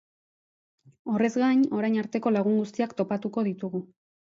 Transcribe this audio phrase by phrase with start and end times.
[1.13, 3.87] Horrez gain, orain arteko lagun guztiak topatuko ditugu.